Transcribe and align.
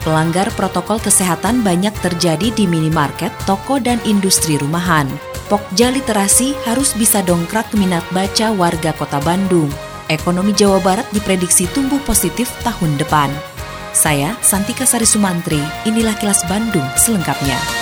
Pelanggar 0.00 0.48
protokol 0.56 0.96
kesehatan 0.96 1.60
banyak 1.60 1.92
terjadi 2.00 2.48
di 2.56 2.64
minimarket, 2.64 3.28
toko, 3.44 3.76
dan 3.76 4.00
industri 4.08 4.56
rumahan. 4.56 5.04
Pokja 5.52 5.92
literasi 5.92 6.56
harus 6.64 6.96
bisa 6.96 7.20
dongkrak 7.20 7.68
minat 7.76 8.06
baca 8.14 8.54
warga 8.54 8.96
kota 8.96 9.20
Bandung. 9.20 9.68
Ekonomi 10.08 10.56
Jawa 10.56 10.80
Barat 10.80 11.06
diprediksi 11.12 11.68
tumbuh 11.70 12.00
positif 12.08 12.48
tahun 12.64 12.96
depan. 12.96 13.28
Saya, 13.90 14.38
Santika 14.40 14.86
Sari 14.86 15.06
Sumantri, 15.06 15.60
inilah 15.84 16.14
kilas 16.16 16.46
Bandung 16.46 16.86
selengkapnya. 16.94 17.79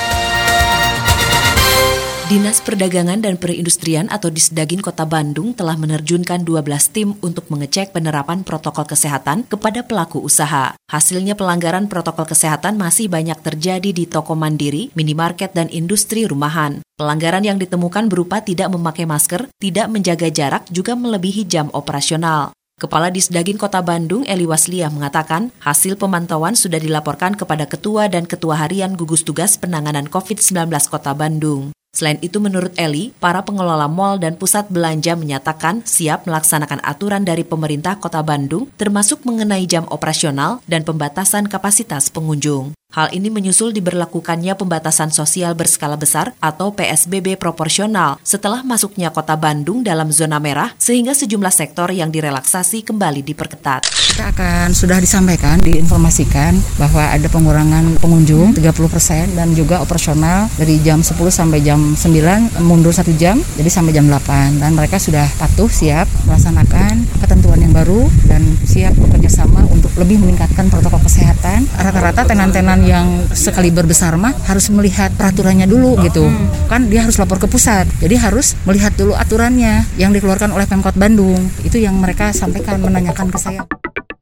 Dinas 2.28 2.60
Perdagangan 2.60 3.24
dan 3.24 3.40
Perindustrian 3.40 4.04
atau 4.12 4.28
Disdagin 4.28 4.84
Kota 4.84 5.08
Bandung 5.08 5.56
telah 5.56 5.80
menerjunkan 5.80 6.44
12 6.44 6.60
tim 6.92 7.16
untuk 7.24 7.48
mengecek 7.48 7.96
penerapan 7.96 8.44
protokol 8.44 8.84
kesehatan 8.84 9.48
kepada 9.48 9.80
pelaku 9.80 10.20
usaha. 10.20 10.76
Hasilnya 10.92 11.40
pelanggaran 11.40 11.88
protokol 11.88 12.28
kesehatan 12.28 12.76
masih 12.76 13.08
banyak 13.08 13.40
terjadi 13.40 13.96
di 13.96 14.04
toko 14.04 14.36
mandiri, 14.36 14.92
minimarket, 14.92 15.56
dan 15.56 15.72
industri 15.72 16.28
rumahan. 16.28 16.84
Pelanggaran 17.00 17.48
yang 17.48 17.56
ditemukan 17.56 18.12
berupa 18.12 18.44
tidak 18.44 18.68
memakai 18.76 19.08
masker, 19.08 19.48
tidak 19.56 19.88
menjaga 19.88 20.28
jarak, 20.28 20.68
juga 20.68 21.00
melebihi 21.00 21.48
jam 21.48 21.72
operasional. 21.72 22.52
Kepala 22.76 23.08
Disdagin 23.08 23.56
Kota 23.56 23.80
Bandung, 23.80 24.28
Eli 24.28 24.44
Waslia, 24.44 24.92
mengatakan 24.92 25.48
hasil 25.64 25.96
pemantauan 25.96 26.60
sudah 26.60 26.76
dilaporkan 26.76 27.40
kepada 27.40 27.64
Ketua 27.64 28.12
dan 28.12 28.28
Ketua 28.28 28.60
Harian 28.60 29.00
Gugus 29.00 29.24
Tugas 29.24 29.56
Penanganan 29.56 30.12
COVID-19 30.12 30.68
Kota 30.92 31.16
Bandung. 31.16 31.72
Selain 31.98 32.22
itu 32.22 32.38
menurut 32.38 32.70
Eli, 32.78 33.10
para 33.18 33.42
pengelola 33.42 33.90
mal 33.90 34.22
dan 34.22 34.38
pusat 34.38 34.70
belanja 34.70 35.18
menyatakan 35.18 35.82
siap 35.82 36.30
melaksanakan 36.30 36.78
aturan 36.86 37.26
dari 37.26 37.42
pemerintah 37.42 37.98
kota 37.98 38.22
Bandung 38.22 38.70
termasuk 38.78 39.26
mengenai 39.26 39.66
jam 39.66 39.82
operasional 39.90 40.62
dan 40.70 40.86
pembatasan 40.86 41.50
kapasitas 41.50 42.06
pengunjung. 42.14 42.77
Hal 42.88 43.12
ini 43.12 43.28
menyusul 43.28 43.76
diberlakukannya 43.76 44.56
pembatasan 44.56 45.12
sosial 45.12 45.52
berskala 45.52 46.00
besar 46.00 46.32
atau 46.40 46.72
PSBB 46.72 47.36
proporsional 47.36 48.16
setelah 48.24 48.64
masuknya 48.64 49.12
kota 49.12 49.36
Bandung 49.36 49.84
dalam 49.84 50.08
zona 50.08 50.40
merah 50.40 50.72
sehingga 50.80 51.12
sejumlah 51.12 51.52
sektor 51.52 51.92
yang 51.92 52.08
direlaksasi 52.08 52.88
kembali 52.88 53.20
diperketat. 53.28 53.84
Kita 53.84 54.32
akan 54.32 54.72
sudah 54.72 55.04
disampaikan, 55.04 55.60
diinformasikan 55.60 56.56
bahwa 56.80 57.12
ada 57.12 57.28
pengurangan 57.28 58.00
pengunjung 58.00 58.56
30% 58.56 59.36
dan 59.36 59.52
juga 59.52 59.84
operasional 59.84 60.48
dari 60.56 60.80
jam 60.80 61.04
10 61.04 61.12
sampai 61.28 61.60
jam 61.60 61.92
9 61.92 62.56
mundur 62.64 62.96
satu 62.96 63.12
jam 63.20 63.36
jadi 63.60 63.68
sampai 63.68 63.92
jam 63.92 64.08
8 64.08 64.64
dan 64.64 64.72
mereka 64.72 64.96
sudah 64.96 65.28
patuh 65.36 65.68
siap 65.68 66.08
melaksanakan 66.24 67.04
ketentuan 67.20 67.60
yang 67.60 67.76
baru 67.76 68.08
dan 68.24 68.48
siap 68.64 68.96
bekerja 68.96 69.44
sama 69.44 69.60
untuk 69.68 69.92
lebih 70.00 70.24
meningkatkan 70.24 70.72
protokol 70.72 71.04
kesehatan. 71.04 71.68
Rata-rata 71.76 72.24
tenan-tenan 72.24 72.77
yang 72.84 73.06
sekali 73.32 73.72
berbesar 73.72 74.14
mah 74.20 74.34
harus 74.46 74.68
melihat 74.70 75.10
peraturannya 75.16 75.66
dulu 75.66 75.98
gitu 76.04 76.26
hmm. 76.26 76.70
kan 76.70 76.86
dia 76.86 77.06
harus 77.06 77.16
lapor 77.16 77.38
ke 77.40 77.48
pusat 77.50 77.88
jadi 77.98 78.18
harus 78.18 78.54
melihat 78.68 78.94
dulu 78.94 79.16
aturannya 79.16 79.86
yang 79.96 80.14
dikeluarkan 80.14 80.52
oleh 80.52 80.66
Pemkot 80.68 80.94
Bandung 80.94 81.38
itu 81.64 81.78
yang 81.80 81.96
mereka 81.98 82.30
sampaikan 82.30 82.78
menanyakan 82.82 83.32
ke 83.32 83.38
saya 83.40 83.62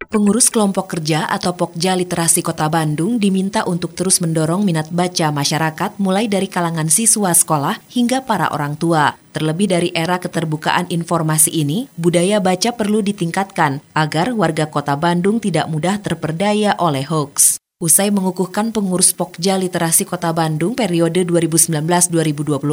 Pengurus 0.07 0.49
kelompok 0.55 0.97
kerja 0.97 1.27
atau 1.27 1.59
Pokja 1.59 1.99
Literasi 1.99 2.41
Kota 2.41 2.71
Bandung 2.73 3.19
diminta 3.21 3.67
untuk 3.69 3.93
terus 3.99 4.23
mendorong 4.25 4.65
minat 4.65 4.89
baca 4.89 5.35
masyarakat 5.35 5.99
mulai 6.01 6.25
dari 6.31 6.47
kalangan 6.47 6.87
siswa 6.87 7.35
sekolah 7.35 7.83
hingga 7.91 8.23
para 8.23 8.49
orang 8.55 8.79
tua. 8.79 9.19
Terlebih 9.35 9.67
dari 9.67 9.91
era 9.93 10.17
keterbukaan 10.23 10.89
informasi 10.95 11.53
ini, 11.53 11.91
budaya 11.99 12.39
baca 12.39 12.73
perlu 12.73 13.03
ditingkatkan 13.03 13.83
agar 13.93 14.33
warga 14.33 14.71
kota 14.71 14.95
Bandung 14.95 15.43
tidak 15.43 15.69
mudah 15.69 15.99
terperdaya 15.99 16.79
oleh 16.79 17.05
hoax. 17.05 17.66
Usai 17.77 18.09
mengukuhkan 18.09 18.73
pengurus 18.73 19.13
Pokja 19.13 19.61
Literasi 19.61 20.09
Kota 20.09 20.33
Bandung 20.33 20.73
periode 20.73 21.29
2019-2024, 21.29 22.73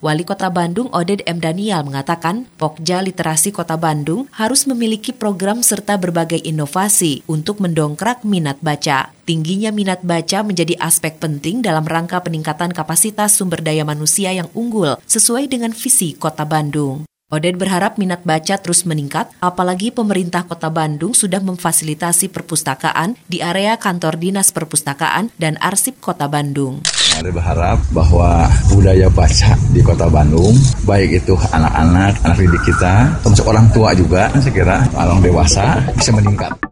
Wali 0.00 0.24
Kota 0.24 0.48
Bandung 0.48 0.88
Oded 0.88 1.20
M. 1.28 1.36
Daniel 1.36 1.84
mengatakan 1.84 2.48
Pokja 2.56 3.04
Literasi 3.04 3.52
Kota 3.52 3.76
Bandung 3.76 4.24
harus 4.32 4.64
memiliki 4.64 5.12
program 5.12 5.60
serta 5.60 6.00
berbagai 6.00 6.40
inovasi 6.40 7.28
untuk 7.28 7.60
mendongkrak 7.60 8.24
minat 8.24 8.56
baca. 8.64 9.12
Tingginya 9.28 9.68
minat 9.68 10.00
baca 10.00 10.40
menjadi 10.40 10.80
aspek 10.80 11.20
penting 11.20 11.60
dalam 11.60 11.84
rangka 11.84 12.16
peningkatan 12.24 12.72
kapasitas 12.72 13.36
sumber 13.36 13.60
daya 13.60 13.84
manusia 13.84 14.32
yang 14.32 14.48
unggul 14.56 14.96
sesuai 15.04 15.44
dengan 15.52 15.76
visi 15.76 16.16
Kota 16.16 16.48
Bandung. 16.48 17.04
Oded 17.28 17.60
berharap 17.60 18.00
minat 18.00 18.24
baca 18.24 18.56
terus 18.56 18.88
meningkat, 18.88 19.28
apalagi 19.44 19.92
pemerintah 19.92 20.48
kota 20.48 20.72
Bandung 20.72 21.12
sudah 21.12 21.44
memfasilitasi 21.44 22.32
perpustakaan 22.32 23.20
di 23.28 23.44
area 23.44 23.76
kantor 23.76 24.16
Dinas 24.16 24.48
Perpustakaan 24.48 25.28
dan 25.36 25.60
Arsip 25.60 26.00
Kota 26.00 26.24
Bandung. 26.24 26.80
Mari 26.88 27.28
berharap 27.28 27.84
bahwa 27.92 28.48
budaya 28.72 29.12
baca 29.12 29.60
di 29.76 29.84
kota 29.84 30.08
Bandung, 30.08 30.56
baik 30.88 31.20
itu 31.20 31.36
anak-anak, 31.52 32.16
anak 32.24 32.36
didik 32.40 32.64
kita, 32.64 33.20
termasuk 33.20 33.44
orang 33.44 33.68
tua 33.76 33.92
juga, 33.92 34.32
saya 34.40 34.48
kira 34.56 34.76
orang 34.96 35.20
dewasa, 35.20 35.84
bisa 36.00 36.16
meningkat. 36.16 36.67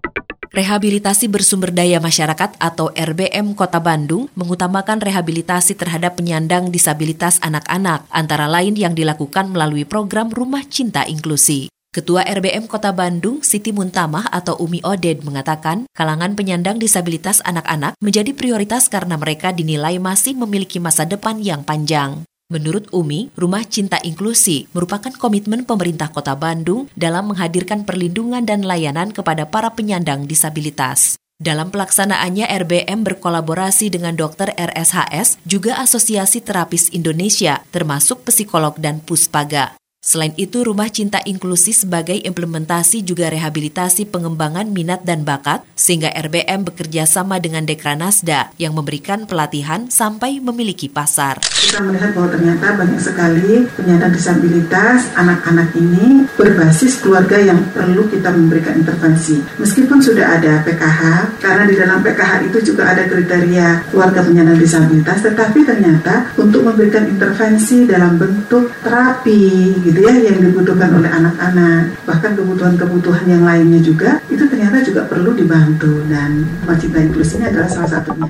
Rehabilitasi 0.57 1.29
bersumber 1.29 1.69
daya 1.69 2.01
masyarakat 2.01 2.57
atau 2.57 2.89
RBM 2.97 3.53
Kota 3.53 3.77
Bandung 3.77 4.33
mengutamakan 4.33 5.05
rehabilitasi 5.05 5.77
terhadap 5.77 6.17
penyandang 6.17 6.73
disabilitas 6.73 7.37
anak-anak, 7.45 8.09
antara 8.09 8.49
lain 8.49 8.73
yang 8.73 8.97
dilakukan 8.97 9.53
melalui 9.53 9.85
program 9.85 10.33
Rumah 10.33 10.65
Cinta 10.65 11.05
Inklusi. 11.05 11.69
Ketua 11.93 12.25
RBM 12.25 12.73
Kota 12.73 12.89
Bandung, 12.97 13.45
Siti 13.45 13.69
Muntamah 13.69 14.33
atau 14.33 14.57
Umi 14.57 14.81
Oded 14.81 15.29
mengatakan, 15.29 15.85
kalangan 15.93 16.33
penyandang 16.33 16.81
disabilitas 16.81 17.45
anak-anak 17.45 17.93
menjadi 18.01 18.33
prioritas 18.33 18.89
karena 18.89 19.21
mereka 19.21 19.53
dinilai 19.53 20.01
masih 20.01 20.41
memiliki 20.41 20.81
masa 20.81 21.05
depan 21.05 21.37
yang 21.37 21.69
panjang. 21.69 22.25
Menurut 22.47 22.87
Umi, 22.95 23.35
Rumah 23.35 23.67
Cinta 23.67 23.99
Inklusi 24.07 24.71
merupakan 24.71 25.11
komitmen 25.11 25.67
pemerintah 25.67 26.15
Kota 26.15 26.39
Bandung 26.39 26.87
dalam 26.95 27.35
menghadirkan 27.35 27.83
perlindungan 27.83 28.47
dan 28.47 28.63
layanan 28.63 29.11
kepada 29.11 29.51
para 29.51 29.75
penyandang 29.75 30.31
disabilitas. 30.31 31.19
Dalam 31.43 31.75
pelaksanaannya, 31.75 32.47
RBM 32.47 33.03
berkolaborasi 33.03 33.91
dengan 33.91 34.15
dokter 34.15 34.55
RSHS, 34.55 35.43
juga 35.43 35.83
Asosiasi 35.83 36.39
Terapis 36.39 36.95
Indonesia, 36.95 37.67
termasuk 37.75 38.23
psikolog 38.23 38.79
dan 38.79 39.03
puspaga. 39.03 39.75
Selain 40.07 40.31
itu, 40.39 40.63
Rumah 40.63 40.87
Cinta 40.87 41.19
Inklusi 41.27 41.75
sebagai 41.75 42.15
implementasi 42.15 43.03
juga 43.03 43.27
rehabilitasi 43.27 44.07
pengembangan 44.07 44.71
minat 44.71 45.03
dan 45.03 45.27
bakat, 45.27 45.67
sehingga 45.75 46.15
RBM 46.15 46.63
bekerja 46.63 47.11
sama 47.11 47.43
dengan 47.43 47.67
Dekranasda 47.67 48.55
yang 48.55 48.79
memberikan 48.79 49.27
pelatihan 49.27 49.91
sampai 49.91 50.39
memiliki 50.39 50.87
pasar. 50.87 51.43
Kita 51.43 51.83
melihat 51.83 52.15
bahwa 52.15 52.31
ternyata 52.31 52.79
banyak 52.79 53.03
sekali 53.03 53.67
penyandang 53.75 54.15
disabilitas 54.15 55.11
anak-anak 55.19 55.75
ini 55.75 56.23
berbasis 56.39 57.03
keluarga 57.03 57.43
yang 57.43 57.59
perlu 57.75 58.07
kita 58.07 58.31
memberikan 58.31 58.79
intervensi. 58.79 59.43
Meskipun 59.59 59.99
sudah 59.99 60.39
ada 60.39 60.63
PKH, 60.63 61.03
karena 61.43 61.67
di 61.67 61.75
dalam 61.75 61.99
PKH 62.07 62.47
itu 62.47 62.59
juga 62.63 62.95
ada 62.95 63.11
kriteria 63.11 63.91
keluarga 63.91 64.23
penyandang 64.23 64.63
disabilitas, 64.63 65.27
tetapi 65.27 65.67
ternyata 65.67 66.31
untuk 66.39 66.63
memberikan 66.63 67.11
intervensi 67.11 67.91
dalam 67.91 68.15
bentuk 68.15 68.71
terapi 68.87 69.75
gitu 69.83 69.96
ya 69.97 70.13
yang 70.13 70.39
dibutuhkan 70.45 70.93
oleh 70.93 71.11
anak-anak 71.11 71.97
bahkan 72.05 72.37
kebutuhan-kebutuhan 72.37 73.25
yang 73.27 73.43
lainnya 73.43 73.81
juga 73.81 74.21
itu 74.29 74.45
ternyata 74.47 74.85
juga 74.85 75.09
perlu 75.09 75.33
dibantu 75.33 76.05
dan 76.13 76.45
Macita 76.69 77.01
Inklusi 77.01 77.41
ini 77.41 77.49
adalah 77.49 77.69
salah 77.69 77.91
satunya. 78.01 78.29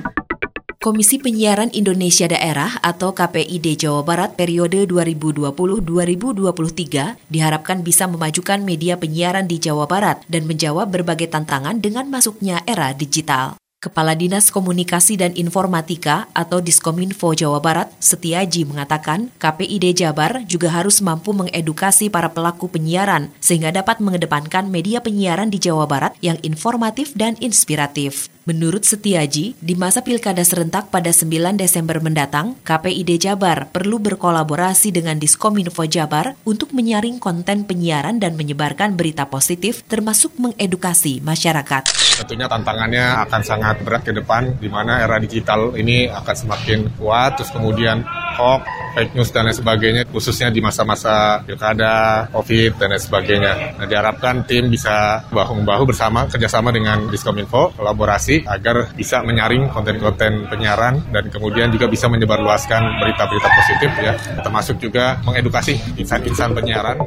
Komisi 0.77 1.19
Penyiaran 1.19 1.67
Indonesia 1.75 2.31
Daerah 2.31 2.79
atau 2.79 3.11
KPID 3.11 3.75
Jawa 3.75 4.07
Barat 4.07 4.39
periode 4.39 4.87
2020-2023 4.87 7.27
diharapkan 7.27 7.83
bisa 7.83 8.07
memajukan 8.07 8.63
media 8.63 8.95
penyiaran 8.95 9.51
di 9.51 9.59
Jawa 9.59 9.83
Barat 9.83 10.23
dan 10.31 10.47
menjawab 10.47 10.87
berbagai 10.87 11.27
tantangan 11.27 11.83
dengan 11.83 12.07
masuknya 12.07 12.63
era 12.63 12.95
digital. 12.95 13.59
Kepala 13.77 14.17
Dinas 14.17 14.49
Komunikasi 14.49 15.21
dan 15.21 15.37
Informatika 15.37 16.25
atau 16.33 16.57
Diskominfo 16.57 17.29
Jawa 17.37 17.61
Barat, 17.61 17.93
Setiaji 18.01 18.65
mengatakan 18.65 19.29
KPID 19.37 20.01
Jabar 20.01 20.41
juga 20.49 20.73
harus 20.73 20.97
mampu 20.97 21.29
mengedukasi 21.29 22.09
para 22.09 22.33
pelaku 22.33 22.73
penyiaran 22.73 23.29
sehingga 23.37 23.69
dapat 23.69 24.01
mengedepankan 24.01 24.65
media 24.73 24.97
penyiaran 24.97 25.53
di 25.53 25.61
Jawa 25.61 25.85
Barat 25.85 26.17
yang 26.25 26.41
informatif 26.41 27.13
dan 27.13 27.37
inspiratif. 27.37 28.33
Menurut 28.47 28.87
Setiaji, 28.87 29.59
di 29.59 29.75
masa 29.75 29.99
pilkada 29.99 30.39
serentak 30.39 30.87
pada 30.87 31.11
9 31.11 31.59
Desember 31.59 31.99
mendatang, 31.99 32.55
KPID 32.63 33.27
Jabar 33.27 33.67
perlu 33.75 33.99
berkolaborasi 33.99 34.95
dengan 34.95 35.19
Diskominfo 35.19 35.83
Jabar 35.83 36.39
untuk 36.47 36.71
menyaring 36.71 37.19
konten 37.19 37.67
penyiaran 37.67 38.23
dan 38.23 38.39
menyebarkan 38.39 38.95
berita 38.95 39.27
positif 39.27 39.83
termasuk 39.91 40.39
mengedukasi 40.39 41.19
masyarakat. 41.19 41.91
Tentunya 42.23 42.47
tantangannya 42.47 43.19
akan 43.27 43.41
sangat 43.43 43.83
berat 43.83 44.07
ke 44.07 44.15
depan, 44.15 44.55
di 44.55 44.71
mana 44.71 45.03
era 45.03 45.19
digital 45.19 45.75
ini 45.75 46.07
akan 46.07 46.35
semakin 46.47 46.95
kuat, 46.95 47.35
terus 47.35 47.51
kemudian 47.51 48.07
hoax, 48.37 48.61
fake 48.93 49.13
news 49.17 49.29
dan 49.33 49.49
lain 49.49 49.57
sebagainya, 49.57 50.01
khususnya 50.09 50.47
di 50.53 50.61
masa-masa 50.61 51.41
pilkada, 51.43 52.29
covid 52.31 52.77
dan 52.77 52.93
lain 52.93 53.01
sebagainya. 53.01 53.53
Nah, 53.77 53.85
diharapkan 53.89 54.45
tim 54.45 54.69
bisa 54.69 55.25
bahu-bahu 55.33 55.89
bersama, 55.89 56.29
kerjasama 56.29 56.69
dengan 56.69 57.09
Diskominfo, 57.09 57.73
kolaborasi 57.73 58.45
agar 58.45 58.93
bisa 58.93 59.21
menyaring 59.25 59.69
konten-konten 59.73 60.49
penyiaran 60.49 61.01
dan 61.09 61.29
kemudian 61.33 61.73
juga 61.73 61.89
bisa 61.89 62.05
menyebarluaskan 62.09 63.01
berita-berita 63.01 63.49
positif 63.49 63.91
ya, 64.01 64.13
termasuk 64.41 64.77
juga 64.77 65.17
mengedukasi 65.25 65.97
insan-insan 65.97 66.53
penyiaran. 66.53 66.97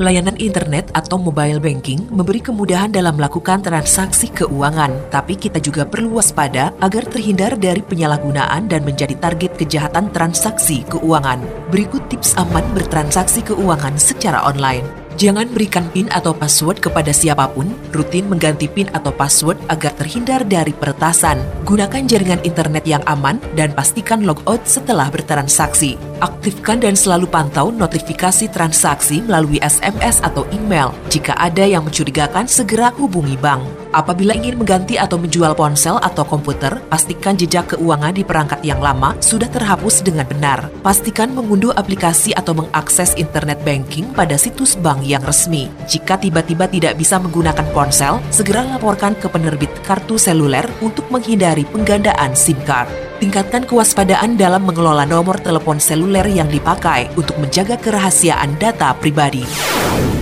Layanan 0.00 0.40
internet 0.40 0.88
atau 0.96 1.20
mobile 1.20 1.60
banking 1.60 2.08
memberi 2.08 2.40
kemudahan 2.40 2.88
dalam 2.88 3.12
melakukan 3.12 3.60
transaksi 3.60 4.32
keuangan, 4.32 4.88
tapi 5.12 5.36
kita 5.36 5.60
juga 5.60 5.84
perlu 5.84 6.16
waspada 6.16 6.72
agar 6.80 7.04
terhindar 7.04 7.60
dari 7.60 7.84
penyalahgunaan 7.84 8.72
dan 8.72 8.88
menjadi 8.88 9.12
target 9.20 9.52
kejahatan 9.60 10.08
transaksi 10.08 10.80
keuangan. 10.88 11.44
Berikut 11.68 12.08
tips 12.08 12.32
aman 12.40 12.64
bertransaksi 12.72 13.44
keuangan 13.44 14.00
secara 14.00 14.40
online. 14.48 15.01
Jangan 15.20 15.50
berikan 15.52 15.84
PIN 15.92 16.08
atau 16.08 16.32
password 16.32 16.80
kepada 16.80 17.12
siapa 17.12 17.50
pun, 17.52 17.68
rutin 17.92 18.28
mengganti 18.28 18.70
PIN 18.70 18.88
atau 18.96 19.12
password 19.12 19.60
agar 19.68 19.92
terhindar 19.98 20.40
dari 20.46 20.72
peretasan. 20.72 21.40
Gunakan 21.68 22.08
jaringan 22.08 22.40
internet 22.46 22.84
yang 22.88 23.04
aman 23.04 23.36
dan 23.52 23.72
pastikan 23.76 24.24
logout 24.24 24.64
setelah 24.64 25.12
bertransaksi. 25.12 26.00
Aktifkan 26.22 26.80
dan 26.80 26.94
selalu 26.94 27.28
pantau 27.28 27.68
notifikasi 27.74 28.48
transaksi 28.48 29.20
melalui 29.24 29.60
SMS 29.60 30.22
atau 30.22 30.48
email. 30.54 30.94
Jika 31.12 31.36
ada 31.36 31.66
yang 31.66 31.84
mencurigakan, 31.84 32.48
segera 32.48 32.94
hubungi 32.96 33.36
bank. 33.36 33.81
Apabila 33.92 34.32
ingin 34.32 34.56
mengganti 34.56 34.96
atau 34.96 35.20
menjual 35.20 35.52
ponsel 35.52 36.00
atau 36.00 36.24
komputer, 36.24 36.80
pastikan 36.88 37.36
jejak 37.36 37.76
keuangan 37.76 38.16
di 38.16 38.24
perangkat 38.24 38.64
yang 38.64 38.80
lama 38.80 39.12
sudah 39.20 39.52
terhapus 39.52 40.00
dengan 40.00 40.24
benar. 40.24 40.72
Pastikan 40.80 41.36
mengunduh 41.36 41.76
aplikasi 41.76 42.32
atau 42.32 42.56
mengakses 42.56 43.12
internet 43.20 43.60
banking 43.60 44.08
pada 44.16 44.40
situs 44.40 44.80
bank 44.80 45.04
yang 45.04 45.20
resmi. 45.20 45.68
Jika 45.84 46.16
tiba-tiba 46.16 46.64
tidak 46.72 46.96
bisa 46.96 47.20
menggunakan 47.20 47.68
ponsel, 47.76 48.24
segera 48.32 48.64
laporkan 48.64 49.12
ke 49.12 49.28
penerbit 49.28 49.70
kartu 49.84 50.16
seluler 50.16 50.64
untuk 50.80 51.04
menghindari 51.12 51.68
penggandaan 51.68 52.32
SIM 52.32 52.56
card. 52.64 53.11
Tingkatkan 53.22 53.70
kewaspadaan 53.70 54.34
dalam 54.34 54.66
mengelola 54.66 55.06
nomor 55.06 55.38
telepon 55.38 55.78
seluler 55.78 56.26
yang 56.26 56.50
dipakai 56.50 57.06
untuk 57.14 57.38
menjaga 57.38 57.78
kerahasiaan 57.78 58.58
data 58.58 58.90
pribadi. 58.98 59.46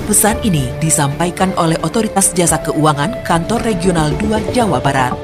Pesan 0.04 0.36
ini 0.44 0.68
disampaikan 0.84 1.48
oleh 1.56 1.80
Otoritas 1.80 2.28
Jasa 2.36 2.60
Keuangan 2.60 3.24
Kantor 3.24 3.64
Regional 3.64 4.12
2 4.20 4.52
Jawa 4.52 4.84
Barat. 4.84 5.16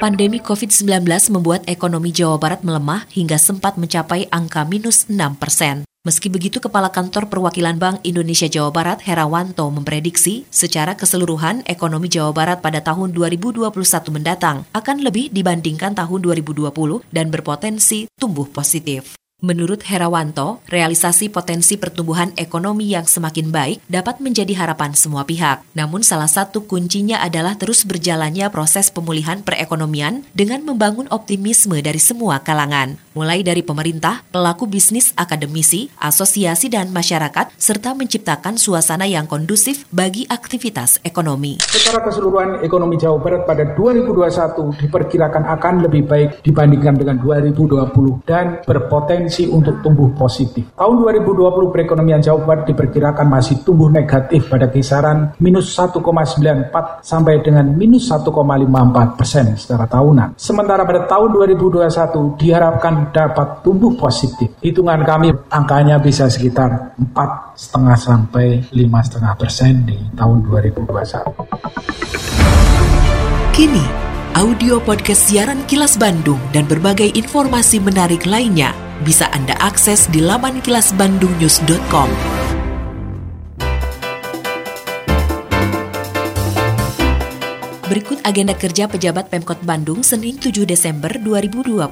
Pandemi 0.00 0.40
COVID-19 0.40 1.04
membuat 1.28 1.68
ekonomi 1.68 2.08
Jawa 2.08 2.40
Barat 2.40 2.64
melemah 2.64 3.04
hingga 3.12 3.36
sempat 3.36 3.76
mencapai 3.76 4.24
angka 4.32 4.64
minus 4.64 5.12
6 5.12 5.36
persen. 5.36 5.84
Meski 6.08 6.32
begitu, 6.32 6.56
Kepala 6.56 6.88
Kantor 6.88 7.28
Perwakilan 7.28 7.76
Bank 7.76 8.00
Indonesia 8.00 8.48
Jawa 8.48 8.72
Barat 8.72 9.04
Herawanto 9.04 9.68
memprediksi 9.68 10.48
secara 10.48 10.96
keseluruhan 10.96 11.60
ekonomi 11.68 12.08
Jawa 12.08 12.32
Barat 12.32 12.64
pada 12.64 12.80
tahun 12.80 13.12
2021 13.12 13.68
mendatang 14.16 14.64
akan 14.72 15.04
lebih 15.04 15.28
dibandingkan 15.28 15.92
tahun 15.92 16.24
2020 16.24 16.72
dan 17.12 17.28
berpotensi 17.28 18.08
tumbuh 18.16 18.48
positif. 18.48 19.20
Menurut 19.38 19.86
Herawanto, 19.86 20.58
realisasi 20.66 21.30
potensi 21.30 21.78
pertumbuhan 21.78 22.34
ekonomi 22.34 22.90
yang 22.90 23.06
semakin 23.06 23.54
baik 23.54 23.78
dapat 23.86 24.18
menjadi 24.18 24.50
harapan 24.58 24.98
semua 24.98 25.22
pihak. 25.22 25.62
Namun 25.78 26.02
salah 26.02 26.26
satu 26.26 26.66
kuncinya 26.66 27.22
adalah 27.22 27.54
terus 27.54 27.86
berjalannya 27.86 28.50
proses 28.50 28.90
pemulihan 28.90 29.38
perekonomian 29.46 30.26
dengan 30.34 30.66
membangun 30.66 31.06
optimisme 31.14 31.78
dari 31.78 32.02
semua 32.02 32.42
kalangan, 32.42 32.98
mulai 33.18 33.42
dari 33.42 33.66
pemerintah, 33.66 34.22
pelaku 34.30 34.70
bisnis, 34.70 35.10
akademisi, 35.18 35.90
asosiasi 35.98 36.70
dan 36.70 36.94
masyarakat, 36.94 37.50
serta 37.58 37.98
menciptakan 37.98 38.54
suasana 38.54 39.10
yang 39.10 39.26
kondusif 39.26 39.90
bagi 39.90 40.22
aktivitas 40.30 41.02
ekonomi. 41.02 41.58
Secara 41.66 42.06
keseluruhan 42.06 42.62
ekonomi 42.62 42.94
Jawa 42.94 43.18
Barat 43.18 43.42
pada 43.42 43.74
2021 43.74 44.86
diperkirakan 44.86 45.42
akan 45.58 45.74
lebih 45.82 46.06
baik 46.06 46.46
dibandingkan 46.46 46.94
dengan 46.94 47.18
2020 47.18 48.22
dan 48.22 48.62
berpotensi 48.62 49.50
untuk 49.50 49.82
tumbuh 49.82 50.14
positif. 50.14 50.70
Tahun 50.78 50.94
2020 51.02 51.74
perekonomian 51.74 52.22
Jawa 52.22 52.46
Barat 52.46 52.70
diperkirakan 52.70 53.26
masih 53.26 53.66
tumbuh 53.66 53.90
negatif 53.90 54.46
pada 54.46 54.70
kisaran 54.70 55.34
minus 55.42 55.74
1,94 55.74 57.02
sampai 57.02 57.42
dengan 57.42 57.66
minus 57.74 58.06
1,54 58.14 59.18
persen 59.18 59.58
secara 59.58 59.90
tahunan. 59.90 60.38
Sementara 60.38 60.86
pada 60.86 61.08
tahun 61.08 61.34
2021 61.34 62.36
diharapkan 62.38 63.07
dapat 63.10 63.62
tumbuh 63.64 63.96
positif. 63.96 64.50
Hitungan 64.60 65.04
kami 65.04 65.32
angkanya 65.48 65.98
bisa 66.00 66.30
sekitar 66.30 66.92
4,5 66.98 67.96
sampai 67.96 68.62
5,5 68.70 69.40
persen 69.40 69.86
di 69.86 69.98
tahun 70.14 70.42
2021. 70.46 71.24
Kini, 73.54 73.84
audio 74.38 74.78
podcast 74.78 75.26
siaran 75.26 75.66
Kilas 75.66 75.98
Bandung 75.98 76.38
dan 76.54 76.70
berbagai 76.70 77.10
informasi 77.18 77.82
menarik 77.82 78.22
lainnya 78.22 78.70
bisa 79.02 79.26
Anda 79.30 79.54
akses 79.58 80.10
di 80.10 80.22
laman 80.22 80.62
kilasbandungnews.com. 80.62 82.57
Berikut 87.88 88.20
agenda 88.20 88.52
kerja 88.52 88.84
pejabat 88.84 89.32
Pemkot 89.32 89.64
Bandung 89.64 90.04
Senin 90.04 90.36
7 90.36 90.68
Desember 90.68 91.08
2020. 91.08 91.88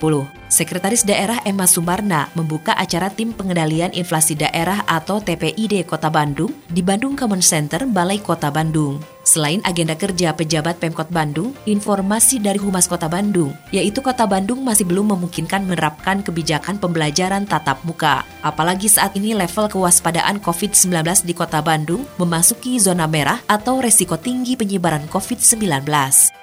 Sekretaris 0.52 1.08
Daerah 1.08 1.40
Emma 1.48 1.64
Sumarna 1.64 2.28
membuka 2.37 2.76
acara 2.76 3.08
Tim 3.08 3.32
Pengendalian 3.32 3.96
Inflasi 3.96 4.37
Daerah 4.37 4.84
atau 4.84 5.25
TPID 5.25 5.88
Kota 5.88 6.12
Bandung 6.12 6.52
di 6.69 6.84
Bandung 6.84 7.16
Common 7.16 7.40
Center, 7.40 7.88
Balai 7.88 8.20
Kota 8.20 8.52
Bandung. 8.52 9.15
Selain 9.36 9.60
agenda 9.68 9.92
kerja 9.92 10.32
pejabat 10.32 10.80
Pemkot 10.80 11.12
Bandung, 11.12 11.52
informasi 11.69 12.40
dari 12.40 12.56
Humas 12.56 12.88
Kota 12.88 13.05
Bandung, 13.05 13.52
yaitu 13.69 14.00
Kota 14.00 14.24
Bandung 14.24 14.64
masih 14.64 14.88
belum 14.88 15.12
memungkinkan 15.12 15.60
menerapkan 15.69 16.24
kebijakan 16.24 16.81
pembelajaran 16.81 17.44
tatap 17.44 17.84
muka. 17.84 18.24
Apalagi 18.40 18.88
saat 18.88 19.12
ini 19.12 19.36
level 19.36 19.69
kewaspadaan 19.69 20.40
COVID-19 20.40 21.28
di 21.28 21.36
Kota 21.36 21.60
Bandung 21.60 22.08
memasuki 22.16 22.81
zona 22.81 23.05
merah 23.05 23.36
atau 23.44 23.84
resiko 23.84 24.16
tinggi 24.16 24.56
penyebaran 24.56 25.05
COVID-19. 25.12 25.84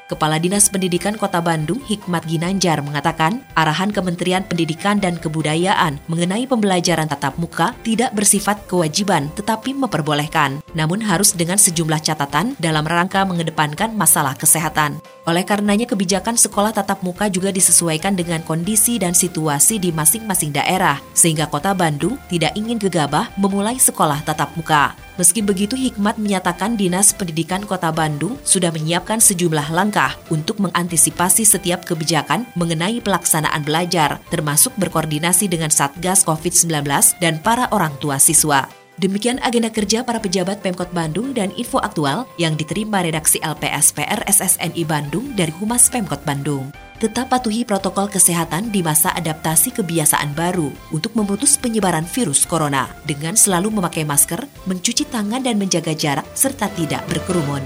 Kepala 0.04 0.36
Dinas 0.36 0.68
Pendidikan 0.68 1.16
Kota 1.16 1.40
Bandung 1.40 1.80
Hikmat 1.80 2.28
Ginanjar 2.28 2.84
mengatakan, 2.84 3.40
arahan 3.56 3.88
Kementerian 3.88 4.44
Pendidikan 4.44 5.00
dan 5.00 5.16
Kebudayaan 5.16 5.96
mengenai 6.12 6.44
pembelajaran 6.44 7.08
tatap 7.08 7.40
muka 7.40 7.72
tidak 7.88 8.12
bersifat 8.12 8.68
kewajiban 8.68 9.32
tetapi 9.32 9.72
memperbolehkan, 9.72 10.60
namun 10.76 11.00
harus 11.00 11.32
dengan 11.32 11.56
sejumlah 11.56 12.04
catatan 12.04 12.60
dalam 12.60 12.84
rangka 12.84 13.24
mengedepankan 13.24 13.96
masalah 13.96 14.36
kesehatan. 14.36 15.00
Oleh 15.24 15.48
karenanya 15.48 15.88
kebijakan 15.88 16.36
sekolah 16.36 16.76
tatap 16.76 17.00
muka 17.00 17.32
juga 17.32 17.56
disesuaikan 17.56 18.12
dengan 18.12 18.44
kondisi 18.44 19.00
dan 19.00 19.16
situasi 19.16 19.80
di 19.80 19.96
masing-masing 19.96 20.52
daerah, 20.52 21.00
sehingga 21.16 21.48
Kota 21.48 21.72
Bandung 21.72 22.20
tidak 22.28 22.52
ingin 22.60 22.76
gegabah 22.76 23.32
memulai 23.40 23.80
sekolah 23.80 24.20
tatap 24.28 24.52
muka. 24.60 25.00
Meski 25.14 25.46
begitu, 25.46 25.78
Hikmat 25.78 26.18
menyatakan 26.18 26.74
Dinas 26.74 27.14
Pendidikan 27.14 27.62
Kota 27.62 27.94
Bandung 27.94 28.42
sudah 28.42 28.74
menyiapkan 28.74 29.22
sejumlah 29.22 29.70
langkah 29.70 30.18
untuk 30.34 30.58
mengantisipasi 30.58 31.46
setiap 31.46 31.86
kebijakan 31.86 32.50
mengenai 32.58 32.98
pelaksanaan 32.98 33.62
belajar, 33.62 34.18
termasuk 34.34 34.74
berkoordinasi 34.82 35.46
dengan 35.46 35.70
Satgas 35.70 36.26
COVID-19 36.26 36.90
dan 37.22 37.38
para 37.46 37.70
orang 37.70 37.94
tua 38.02 38.18
siswa. 38.18 38.66
Demikian 38.98 39.38
agenda 39.46 39.70
kerja 39.70 40.02
para 40.02 40.18
pejabat 40.18 40.66
Pemkot 40.66 40.90
Bandung 40.94 41.34
dan 41.34 41.54
info 41.58 41.78
aktual 41.82 42.26
yang 42.42 42.58
diterima 42.58 43.06
redaksi 43.06 43.38
LPSPR 43.42 44.26
SSNI 44.26 44.82
Bandung 44.86 45.34
dari 45.38 45.54
Humas 45.58 45.90
Pemkot 45.94 46.22
Bandung 46.26 46.74
tetap 47.04 47.28
patuhi 47.28 47.68
protokol 47.68 48.08
kesehatan 48.08 48.72
di 48.72 48.80
masa 48.80 49.12
adaptasi 49.12 49.76
kebiasaan 49.76 50.32
baru 50.32 50.72
untuk 50.96 51.12
memutus 51.20 51.60
penyebaran 51.60 52.08
virus 52.08 52.48
corona 52.48 52.88
dengan 53.04 53.36
selalu 53.36 53.76
memakai 53.76 54.08
masker, 54.08 54.48
mencuci 54.64 55.12
tangan 55.12 55.44
dan 55.44 55.60
menjaga 55.60 55.92
jarak 55.92 56.24
serta 56.32 56.72
tidak 56.72 57.04
berkerumun. 57.12 57.60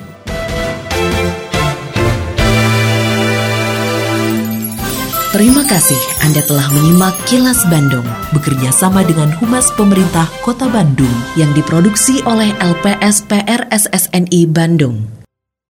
Terima 5.38 5.62
kasih 5.70 6.01
Anda 6.25 6.41
telah 6.50 6.65
menyimak 6.74 7.13
Kilas 7.29 7.62
Bandung 7.70 8.08
bekerja 8.34 8.74
sama 8.74 9.06
dengan 9.06 9.29
Humas 9.38 9.70
Pemerintah 9.77 10.25
Kota 10.41 10.65
Bandung 10.65 11.13
yang 11.38 11.53
diproduksi 11.53 12.25
oleh 12.25 12.50
LPSPR 12.58 13.70
SSNI 13.70 14.50
Bandung. 14.50 15.16